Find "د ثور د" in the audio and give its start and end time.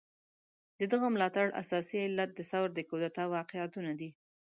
2.35-2.79